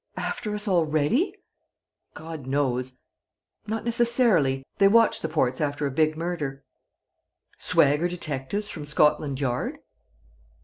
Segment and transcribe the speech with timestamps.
[0.17, 1.35] "After us already?"
[2.15, 3.01] "God knows!
[3.67, 6.63] Not necessarily; they watch the ports after a big murder."
[7.59, 9.77] "Swagger detectives from Scotland Yard?"